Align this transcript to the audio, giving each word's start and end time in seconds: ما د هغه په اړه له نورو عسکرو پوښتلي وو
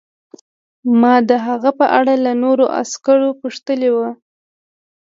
ما 1.01 1.15
د 1.29 1.31
هغه 1.47 1.71
په 1.79 1.85
اړه 1.99 2.13
له 2.25 2.31
نورو 2.43 2.65
عسکرو 2.81 3.29
پوښتلي 3.41 3.89
وو 3.91 4.09